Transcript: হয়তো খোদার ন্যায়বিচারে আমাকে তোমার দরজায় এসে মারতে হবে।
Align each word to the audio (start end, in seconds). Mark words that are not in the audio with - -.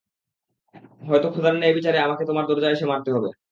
হয়তো 1.01 1.27
খোদার 1.33 1.55
ন্যায়বিচারে 1.57 1.99
আমাকে 1.99 2.23
তোমার 2.29 2.45
দরজায় 2.49 2.75
এসে 2.75 2.85
মারতে 2.91 3.09
হবে। 3.15 3.29